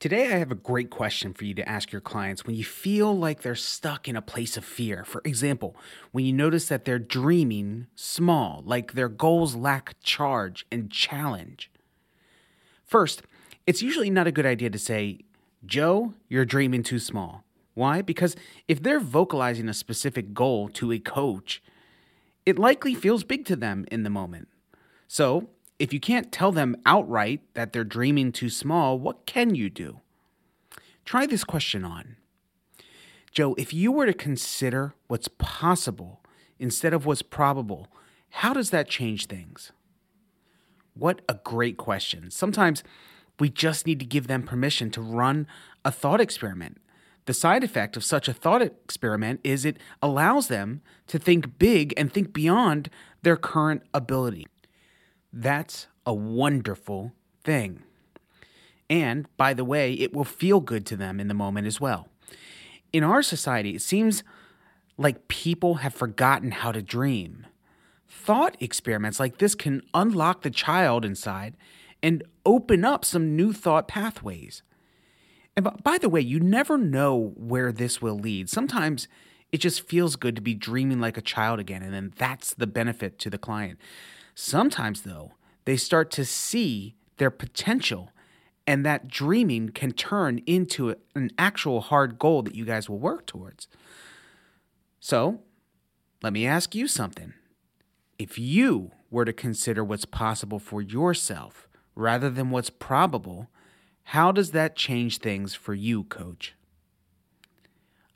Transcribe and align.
Today, 0.00 0.32
I 0.32 0.38
have 0.38 0.50
a 0.50 0.54
great 0.54 0.88
question 0.88 1.34
for 1.34 1.44
you 1.44 1.52
to 1.52 1.68
ask 1.68 1.92
your 1.92 2.00
clients 2.00 2.46
when 2.46 2.56
you 2.56 2.64
feel 2.64 3.14
like 3.14 3.42
they're 3.42 3.54
stuck 3.54 4.08
in 4.08 4.16
a 4.16 4.22
place 4.22 4.56
of 4.56 4.64
fear. 4.64 5.04
For 5.04 5.20
example, 5.26 5.76
when 6.10 6.24
you 6.24 6.32
notice 6.32 6.68
that 6.68 6.86
they're 6.86 6.98
dreaming 6.98 7.86
small, 7.94 8.62
like 8.64 8.94
their 8.94 9.10
goals 9.10 9.54
lack 9.54 9.96
charge 10.02 10.64
and 10.72 10.90
challenge. 10.90 11.70
First, 12.82 13.20
it's 13.66 13.82
usually 13.82 14.08
not 14.08 14.26
a 14.26 14.32
good 14.32 14.46
idea 14.46 14.70
to 14.70 14.78
say, 14.78 15.18
Joe, 15.66 16.14
you're 16.30 16.46
dreaming 16.46 16.82
too 16.82 16.98
small. 16.98 17.44
Why? 17.74 18.00
Because 18.00 18.36
if 18.68 18.82
they're 18.82 19.00
vocalizing 19.00 19.68
a 19.68 19.74
specific 19.74 20.32
goal 20.32 20.70
to 20.70 20.92
a 20.92 20.98
coach, 20.98 21.62
it 22.46 22.58
likely 22.58 22.94
feels 22.94 23.22
big 23.22 23.44
to 23.44 23.54
them 23.54 23.84
in 23.90 24.04
the 24.04 24.08
moment. 24.08 24.48
So, 25.08 25.50
if 25.80 25.94
you 25.94 25.98
can't 25.98 26.30
tell 26.30 26.52
them 26.52 26.76
outright 26.84 27.40
that 27.54 27.72
they're 27.72 27.84
dreaming 27.84 28.32
too 28.32 28.50
small, 28.50 28.98
what 28.98 29.24
can 29.24 29.54
you 29.54 29.70
do? 29.70 30.00
Try 31.06 31.24
this 31.24 31.42
question 31.42 31.86
on. 31.86 32.16
Joe, 33.32 33.54
if 33.56 33.72
you 33.72 33.90
were 33.90 34.04
to 34.04 34.12
consider 34.12 34.92
what's 35.08 35.28
possible 35.38 36.20
instead 36.58 36.92
of 36.92 37.06
what's 37.06 37.22
probable, 37.22 37.88
how 38.28 38.52
does 38.52 38.68
that 38.70 38.90
change 38.90 39.26
things? 39.26 39.72
What 40.92 41.22
a 41.26 41.34
great 41.42 41.78
question. 41.78 42.30
Sometimes 42.30 42.84
we 43.38 43.48
just 43.48 43.86
need 43.86 44.00
to 44.00 44.04
give 44.04 44.26
them 44.26 44.42
permission 44.42 44.90
to 44.90 45.00
run 45.00 45.46
a 45.82 45.90
thought 45.90 46.20
experiment. 46.20 46.76
The 47.24 47.32
side 47.32 47.64
effect 47.64 47.96
of 47.96 48.04
such 48.04 48.28
a 48.28 48.34
thought 48.34 48.60
experiment 48.60 49.40
is 49.42 49.64
it 49.64 49.78
allows 50.02 50.48
them 50.48 50.82
to 51.06 51.18
think 51.18 51.58
big 51.58 51.94
and 51.96 52.12
think 52.12 52.34
beyond 52.34 52.90
their 53.22 53.38
current 53.38 53.82
ability. 53.94 54.46
That's 55.32 55.86
a 56.04 56.12
wonderful 56.12 57.12
thing. 57.44 57.82
And 58.88 59.26
by 59.36 59.54
the 59.54 59.64
way, 59.64 59.92
it 59.94 60.12
will 60.12 60.24
feel 60.24 60.60
good 60.60 60.84
to 60.86 60.96
them 60.96 61.20
in 61.20 61.28
the 61.28 61.34
moment 61.34 61.66
as 61.66 61.80
well. 61.80 62.08
In 62.92 63.04
our 63.04 63.22
society, 63.22 63.74
it 63.76 63.82
seems 63.82 64.24
like 64.98 65.28
people 65.28 65.76
have 65.76 65.94
forgotten 65.94 66.50
how 66.50 66.72
to 66.72 66.82
dream. 66.82 67.46
Thought 68.08 68.56
experiments 68.60 69.20
like 69.20 69.38
this 69.38 69.54
can 69.54 69.82
unlock 69.94 70.42
the 70.42 70.50
child 70.50 71.04
inside 71.04 71.56
and 72.02 72.24
open 72.44 72.84
up 72.84 73.04
some 73.04 73.36
new 73.36 73.52
thought 73.52 73.86
pathways. 73.86 74.62
And 75.56 75.68
by 75.84 75.98
the 75.98 76.08
way, 76.08 76.20
you 76.20 76.40
never 76.40 76.76
know 76.76 77.32
where 77.36 77.70
this 77.70 78.02
will 78.02 78.18
lead. 78.18 78.50
Sometimes 78.50 79.06
it 79.52 79.58
just 79.58 79.86
feels 79.86 80.16
good 80.16 80.34
to 80.36 80.42
be 80.42 80.54
dreaming 80.54 81.00
like 81.00 81.16
a 81.16 81.22
child 81.22 81.60
again, 81.60 81.82
and 81.82 81.92
then 81.92 82.12
that's 82.16 82.54
the 82.54 82.66
benefit 82.66 83.18
to 83.20 83.30
the 83.30 83.38
client. 83.38 83.78
Sometimes, 84.42 85.02
though, 85.02 85.32
they 85.66 85.76
start 85.76 86.10
to 86.12 86.24
see 86.24 86.94
their 87.18 87.30
potential, 87.30 88.08
and 88.66 88.86
that 88.86 89.06
dreaming 89.06 89.68
can 89.68 89.92
turn 89.92 90.38
into 90.46 90.94
an 91.14 91.30
actual 91.36 91.82
hard 91.82 92.18
goal 92.18 92.40
that 92.44 92.54
you 92.54 92.64
guys 92.64 92.88
will 92.88 92.98
work 92.98 93.26
towards. 93.26 93.68
So, 94.98 95.40
let 96.22 96.32
me 96.32 96.46
ask 96.46 96.74
you 96.74 96.88
something. 96.88 97.34
If 98.18 98.38
you 98.38 98.92
were 99.10 99.26
to 99.26 99.34
consider 99.34 99.84
what's 99.84 100.06
possible 100.06 100.58
for 100.58 100.80
yourself 100.80 101.68
rather 101.94 102.30
than 102.30 102.48
what's 102.48 102.70
probable, 102.70 103.50
how 104.04 104.32
does 104.32 104.52
that 104.52 104.74
change 104.74 105.18
things 105.18 105.54
for 105.54 105.74
you, 105.74 106.04
coach? 106.04 106.54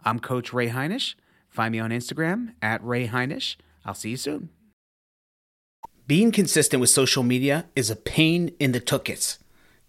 I'm 0.02 0.18
Coach 0.18 0.54
Ray 0.54 0.70
Heinisch. 0.70 1.16
Find 1.50 1.72
me 1.72 1.80
on 1.80 1.90
Instagram 1.90 2.54
at 2.62 2.82
Ray 2.82 3.08
Heinisch. 3.08 3.56
I'll 3.84 3.92
see 3.92 4.10
you 4.10 4.16
soon. 4.16 4.48
Being 6.06 6.32
consistent 6.32 6.82
with 6.82 6.90
social 6.90 7.22
media 7.22 7.64
is 7.74 7.88
a 7.88 7.96
pain 7.96 8.54
in 8.60 8.72
the 8.72 8.80
tuchus. 8.80 9.38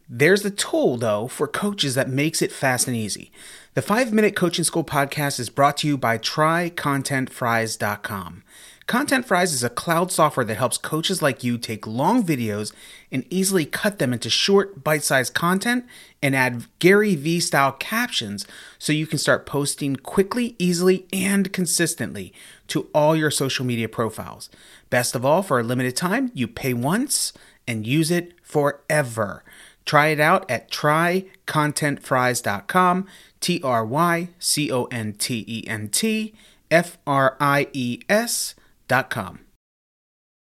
There's 0.07 0.45
a 0.45 0.49
tool, 0.49 0.95
though, 0.95 1.27
for 1.27 1.45
coaches 1.45 1.93
that 1.95 2.07
makes 2.07 2.41
it 2.41 2.53
fast 2.53 2.87
and 2.87 2.95
easy. 2.95 3.33
The 3.73 3.81
5 3.81 4.13
Minute 4.13 4.33
Coaching 4.33 4.63
School 4.63 4.85
podcast 4.85 5.41
is 5.41 5.49
brought 5.49 5.75
to 5.77 5.87
you 5.87 5.97
by 5.97 6.17
TryContentFries.com. 6.17 8.43
Content 8.87 9.25
Fries 9.25 9.51
is 9.51 9.63
a 9.63 9.69
cloud 9.69 10.11
software 10.11 10.45
that 10.45 10.57
helps 10.57 10.77
coaches 10.77 11.19
like 11.19 11.43
you 11.43 11.57
take 11.57 11.87
long 11.87 12.23
videos 12.23 12.71
and 13.11 13.25
easily 13.31 13.65
cut 13.65 13.97
them 13.97 14.13
into 14.13 14.29
short, 14.29 14.83
bite 14.83 15.03
sized 15.03 15.33
content 15.33 15.87
and 16.21 16.35
add 16.35 16.67
Gary 16.77 17.15
Vee 17.15 17.39
style 17.39 17.71
captions 17.71 18.45
so 18.77 18.93
you 18.93 19.07
can 19.07 19.17
start 19.17 19.47
posting 19.47 19.95
quickly, 19.95 20.55
easily, 20.59 21.07
and 21.11 21.51
consistently 21.51 22.31
to 22.67 22.87
all 22.93 23.15
your 23.15 23.31
social 23.31 23.65
media 23.65 23.89
profiles. 23.89 24.51
Best 24.91 25.15
of 25.15 25.25
all, 25.25 25.41
for 25.41 25.59
a 25.59 25.63
limited 25.63 25.95
time, 25.95 26.29
you 26.35 26.47
pay 26.47 26.75
once 26.75 27.33
and 27.67 27.87
use 27.87 28.11
it 28.11 28.33
forever. 28.43 29.43
Try 29.85 30.09
it 30.09 30.19
out 30.19 30.47
at 30.49 30.69
trycontentfries.com, 30.69 33.07
T 33.39 33.61
R 33.63 33.83
Y 33.83 34.29
C 34.37 34.71
O 34.71 34.83
N 34.85 35.13
T 35.13 35.43
E 35.47 35.67
N 35.67 35.87
T 35.87 36.35
F 36.69 36.99
R 37.07 37.35
I 37.39 37.67
E 37.73 38.01
S.com. 38.89 39.44